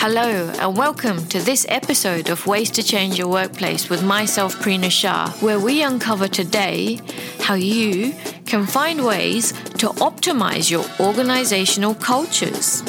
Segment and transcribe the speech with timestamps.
[0.00, 4.92] Hello, and welcome to this episode of Ways to Change Your Workplace with myself, Prina
[4.92, 7.00] Shah, where we uncover today
[7.40, 8.14] how you
[8.46, 12.84] can find ways to optimize your organizational cultures.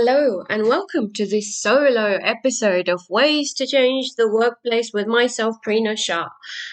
[0.00, 5.56] Hello, and welcome to this solo episode of Ways to Change the Workplace with myself,
[5.66, 6.28] Prina Shah.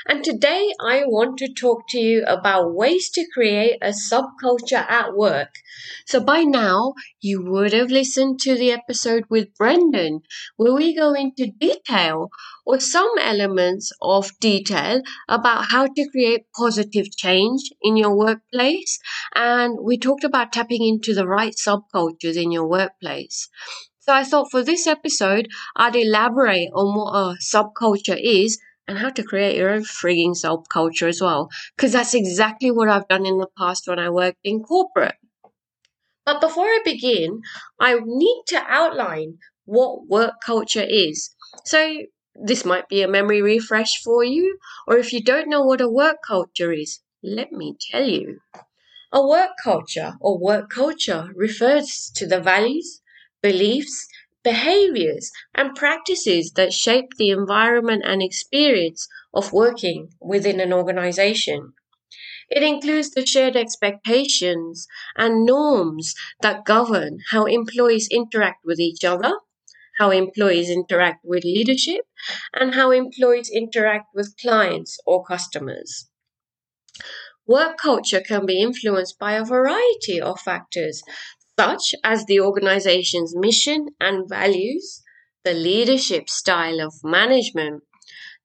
[0.07, 5.15] And today I want to talk to you about ways to create a subculture at
[5.15, 5.55] work.
[6.05, 10.21] So by now, you would have listened to the episode with Brendon,
[10.57, 12.29] where we go into detail
[12.63, 18.99] or some elements of detail about how to create positive change in your workplace.
[19.33, 23.14] And we talked about tapping into the right subcultures in your workplace.
[23.99, 29.09] So I thought for this episode, I'd elaborate on what a subculture is and how
[29.09, 31.49] to create your own frigging subculture as well.
[31.75, 35.15] Because that's exactly what I've done in the past when I worked in corporate.
[36.25, 37.41] But before I begin,
[37.79, 41.35] I need to outline what work culture is.
[41.65, 42.03] So
[42.35, 45.89] this might be a memory refresh for you, or if you don't know what a
[45.89, 48.39] work culture is, let me tell you.
[49.11, 53.01] A work culture or work culture refers to the values,
[53.45, 54.07] beliefs,
[54.43, 61.73] behaviors, and practices that shape the environment and experience of working within an organization.
[62.49, 69.33] It includes the shared expectations and norms that govern how employees interact with each other
[69.97, 72.01] how employees interact with leadership,
[72.53, 76.09] and how employees interact with clients or customers.
[77.47, 81.03] Work culture can be influenced by a variety of factors,
[81.59, 85.03] such as the organization's mission and values,
[85.43, 87.83] the leadership style of management,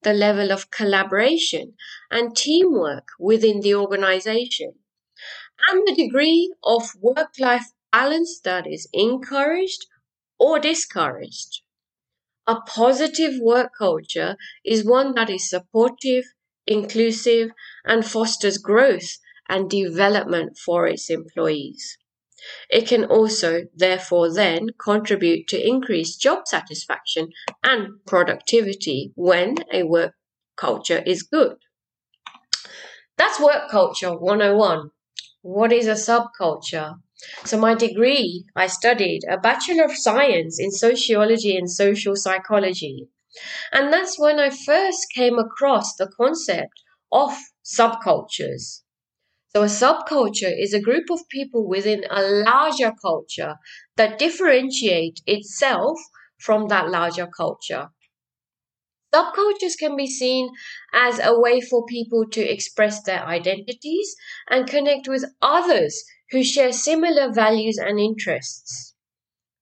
[0.02, 1.74] the level of collaboration
[2.10, 4.74] and teamwork within the organization,
[5.70, 9.86] and the degree of work life balance that is encouraged
[10.38, 11.62] or discouraged.
[12.46, 16.24] A positive work culture is one that is supportive,
[16.66, 17.50] inclusive,
[17.86, 19.18] and fosters growth
[19.48, 21.98] and development for its employees.
[22.68, 27.28] It can also, therefore, then contribute to increased job satisfaction
[27.62, 30.14] and productivity when a work
[30.56, 31.56] culture is good.
[33.16, 34.90] That's work culture 101.
[35.42, 37.00] What is a subculture?
[37.44, 43.08] So my degree, I studied a Bachelor of Science in Sociology and Social Psychology.
[43.72, 48.82] And that's when I first came across the concept of subcultures.
[49.52, 53.56] So a subculture is a group of people within a larger culture
[53.96, 55.98] that differentiate itself
[56.38, 57.88] from that larger culture.
[59.12, 60.50] Subcultures can be seen
[60.92, 64.14] as a way for people to express their identities
[64.48, 68.94] and connect with others who share similar values and interests.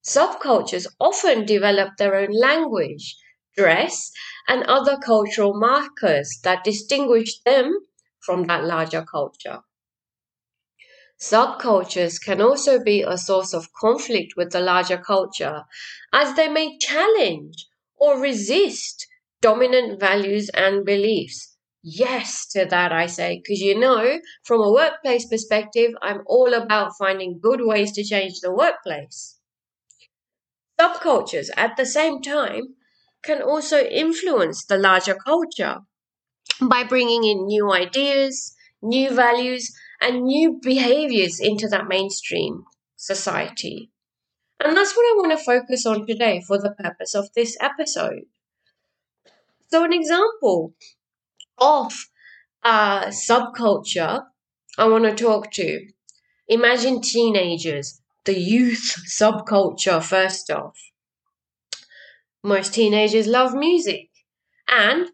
[0.04, 3.16] Subcultures often develop their own language,
[3.56, 4.10] dress,
[4.46, 7.72] and other cultural markers that distinguish them
[8.20, 9.60] from that larger culture.
[11.20, 15.64] Subcultures can also be a source of conflict with the larger culture,
[16.12, 19.06] as they may challenge or resist
[19.40, 25.26] dominant values and beliefs yes to that, I say, because you know, from a workplace
[25.28, 29.38] perspective, I'm all about finding good ways to change the workplace.
[30.80, 32.76] Subcultures, at the same time,
[33.22, 35.80] can also influence the larger culture
[36.60, 42.64] by bringing in new ideas, new values, and new behaviors into that mainstream
[42.96, 43.90] society.
[44.60, 48.24] And that's what I want to focus on today for the purpose of this episode.
[49.70, 50.74] So, an example
[51.58, 51.92] of
[52.64, 54.24] a subculture
[54.76, 55.86] I want to talk to.
[56.48, 60.78] Imagine teenagers, the youth subculture, first off.
[62.42, 64.08] Most teenagers love music,
[64.68, 65.10] and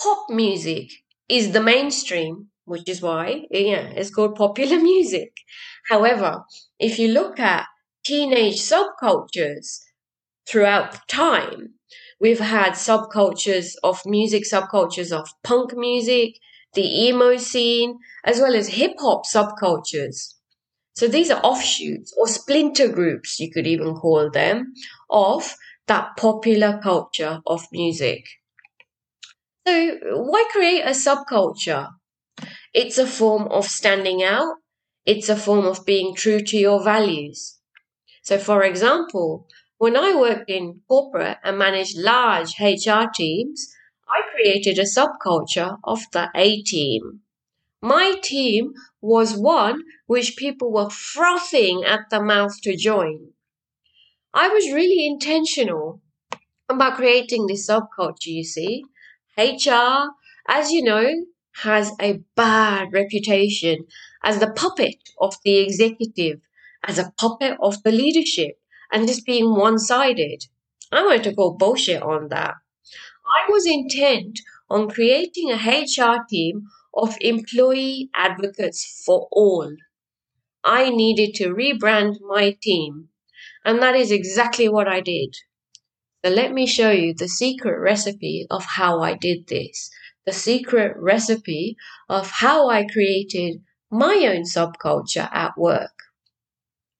[0.00, 0.90] pop music
[1.28, 5.32] is the mainstream, which is why, yeah, it's called popular music.
[5.88, 6.44] However,
[6.78, 7.66] if you look at
[8.04, 9.80] teenage subcultures
[10.46, 11.74] throughout time,
[12.20, 16.38] We've had subcultures of music, subcultures of punk music,
[16.74, 20.34] the emo scene, as well as hip hop subcultures.
[20.94, 24.74] So these are offshoots or splinter groups, you could even call them,
[25.08, 25.56] of
[25.86, 28.26] that popular culture of music.
[29.66, 31.88] So why create a subculture?
[32.72, 34.56] It's a form of standing out.
[35.04, 37.58] It's a form of being true to your values.
[38.22, 43.74] So for example, when I worked in corporate and managed large HR teams,
[44.08, 47.20] I created a subculture of the A team.
[47.82, 53.32] My team was one which people were frothing at the mouth to join.
[54.34, 56.02] I was really intentional
[56.68, 58.84] about creating this subculture, you see.
[59.36, 60.10] HR,
[60.46, 61.08] as you know,
[61.62, 63.86] has a bad reputation
[64.22, 66.40] as the puppet of the executive,
[66.84, 68.58] as a puppet of the leadership,
[68.92, 70.44] and just being one sided.
[70.92, 72.54] I wanted to call bullshit on that.
[73.26, 79.76] I was intent on creating a HR team of employee advocates for all.
[80.64, 83.08] I needed to rebrand my team,
[83.64, 85.36] and that is exactly what I did.
[86.24, 89.90] So let me show you the secret recipe of how I did this.
[90.26, 91.76] The secret recipe
[92.08, 95.92] of how I created my own subculture at work.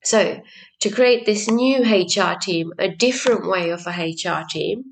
[0.02, 0.42] So,
[0.80, 4.84] to create this new HR team, a different way of a HR team,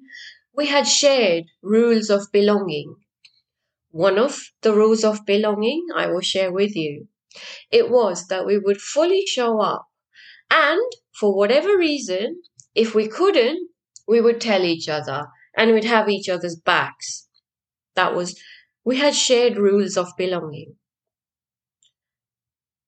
[0.54, 2.96] we had shared rules of belonging.
[3.90, 7.08] One of the rules of belonging I will share with you.
[7.70, 9.86] It was that we would fully show up.
[10.50, 10.80] And
[11.18, 12.42] for whatever reason,
[12.74, 13.70] if we couldn't,
[14.06, 17.27] we would tell each other and we'd have each other's backs.
[17.98, 18.40] That was,
[18.84, 20.76] we had shared rules of belonging.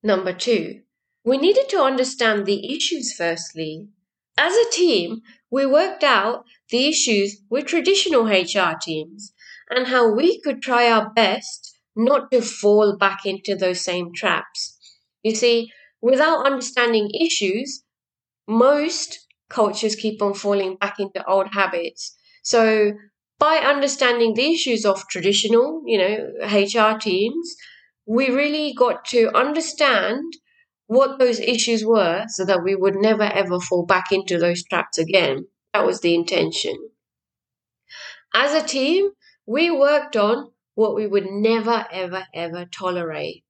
[0.02, 0.82] Number two,
[1.24, 3.88] we needed to understand the issues firstly.
[4.36, 9.32] As a team, we worked out the issues with traditional HR teams
[9.70, 14.78] and how we could try our best not to fall back into those same traps.
[15.22, 15.72] You see,
[16.02, 17.82] without understanding issues,
[18.48, 22.16] most cultures keep on falling back into old habits.
[22.42, 22.92] So
[23.40, 27.56] by understanding the issues of traditional, you know, HR teams,
[28.06, 30.34] we really got to understand
[30.86, 34.98] what those issues were so that we would never ever fall back into those traps
[34.98, 35.48] again.
[35.74, 36.76] That was the intention.
[38.34, 39.12] As a team,
[39.46, 43.44] we worked on what we would never ever ever tolerate.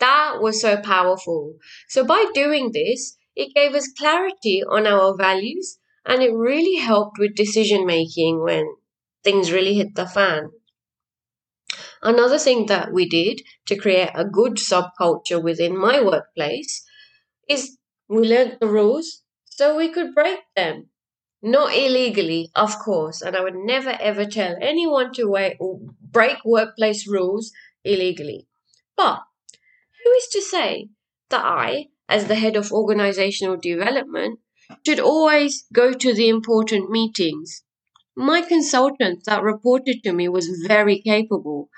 [0.00, 1.54] That was so powerful.
[1.88, 7.18] So by doing this, it gave us clarity on our values and it really helped
[7.18, 8.76] with decision making when
[9.24, 10.50] things really hit the fan.
[12.02, 16.84] Another thing that we did to create a good subculture within my workplace
[17.48, 17.78] is
[18.08, 20.90] we learned the rules so we could break them.
[21.42, 27.52] Not illegally, of course, and I would never ever tell anyone to break workplace rules
[27.84, 28.48] illegally.
[28.96, 29.22] But
[30.04, 30.90] who is to say
[31.30, 34.40] that I, as the head of organizational development,
[34.86, 37.64] should always go to the important meetings.
[38.16, 41.68] My consultant that reported to me was very capable,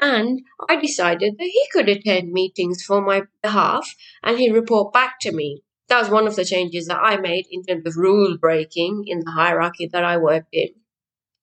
[0.00, 5.20] and I decided that he could attend meetings for my behalf and he'd report back
[5.20, 5.62] to me.
[5.88, 9.20] That was one of the changes that I made in terms of rule breaking in
[9.20, 10.70] the hierarchy that I worked in.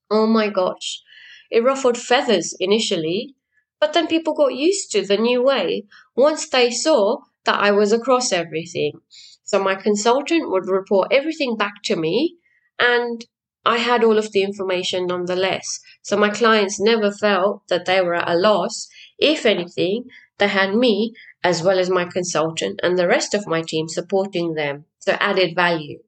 [0.10, 1.02] Oh my gosh,
[1.50, 3.36] it ruffled feathers initially,
[3.80, 7.94] but then people got used to the new way once they saw that I was
[7.94, 9.00] across everything.
[9.46, 12.38] So my consultant would report everything back to me,
[12.78, 13.26] and
[13.66, 15.80] I had all of the information nonetheless.
[16.02, 18.88] So my clients never felt that they were at a loss.
[19.20, 20.06] If anything,
[20.38, 21.14] they had me
[21.44, 24.86] as well as my consultant and the rest of my team supporting them.
[25.00, 26.00] So added value.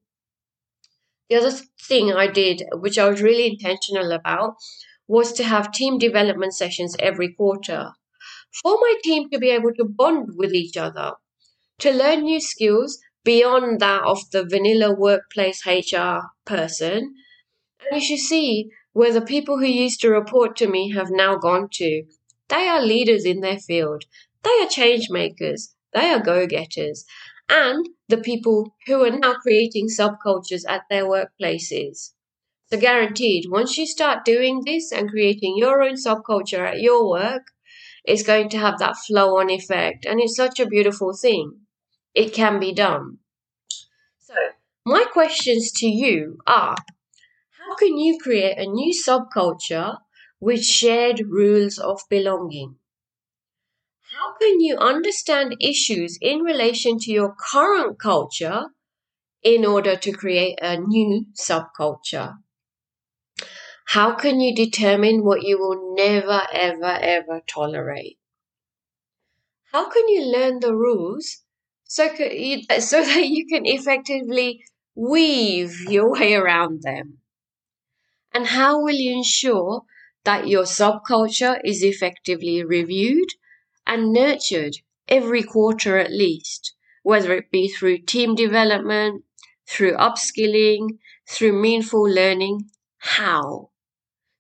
[1.29, 1.51] The other
[1.81, 4.56] thing I did, which I was really intentional about,
[5.07, 7.91] was to have team development sessions every quarter
[8.61, 11.13] for my team to be able to bond with each other
[11.79, 17.16] to learn new skills beyond that of the vanilla workplace HR person.
[17.92, 21.68] And you see where the people who used to report to me have now gone
[21.73, 22.04] to.
[22.49, 24.04] They are leaders in their field.
[24.44, 25.75] They are change makers.
[25.94, 27.06] They are go getters.
[27.49, 32.11] And the people who are now creating subcultures at their workplaces.
[32.68, 37.44] So, guaranteed, once you start doing this and creating your own subculture at your work,
[38.06, 40.06] it's going to have that flow on effect.
[40.06, 41.61] And it's such a beautiful thing
[42.13, 43.18] it can be done.
[44.19, 44.35] So,
[44.85, 46.75] my questions to you are
[47.73, 49.97] how can you create a new subculture
[50.39, 52.75] with shared rules of belonging?
[54.15, 58.65] How can you understand issues in relation to your current culture
[59.42, 62.35] in order to create a new subculture?
[63.87, 68.19] How can you determine what you will never, ever, ever tolerate?
[69.71, 71.37] How can you learn the rules
[71.85, 74.63] so, so that you can effectively
[74.94, 77.18] weave your way around them?
[78.33, 79.83] And how will you ensure
[80.23, 83.30] that your subculture is effectively reviewed
[83.85, 86.73] and nurtured every quarter at least,
[87.04, 89.23] whether it be through team development,
[89.68, 90.97] through upskilling,
[91.30, 92.69] through meaningful learning?
[92.97, 93.69] How?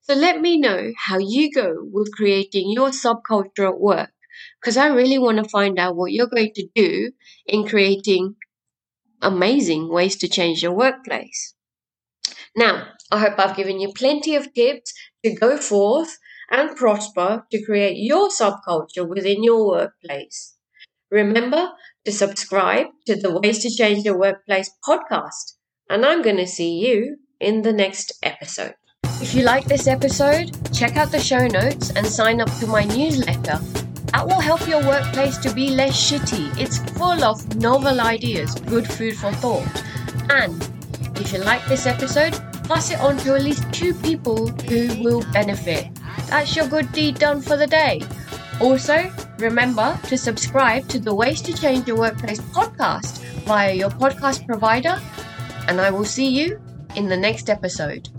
[0.01, 4.11] So let me know how you go with creating your subculture at work
[4.59, 7.11] because I really want to find out what you're going to do
[7.45, 8.35] in creating
[9.21, 11.55] amazing ways to change your workplace.
[12.55, 14.91] Now, I hope I've given you plenty of tips
[15.23, 16.17] to go forth
[16.49, 20.55] and prosper to create your subculture within your workplace.
[21.11, 21.69] Remember
[22.05, 25.57] to subscribe to the Ways to Change Your Workplace podcast,
[25.91, 28.73] and I'm going to see you in the next episode.
[29.21, 32.83] If you like this episode, check out the show notes and sign up to my
[32.83, 33.59] newsletter.
[34.11, 36.59] That will help your workplace to be less shitty.
[36.59, 39.83] It's full of novel ideas, good food for thought.
[40.31, 40.67] And
[41.19, 45.23] if you like this episode, pass it on to at least two people who will
[45.31, 45.93] benefit.
[46.27, 48.01] That's your good deed done for the day.
[48.61, 54.45] Also, remember to subscribe to the Ways to Change Your Workplace podcast via your podcast
[54.45, 55.01] provider,
[55.67, 56.61] and I will see you
[56.95, 58.09] in the next episode.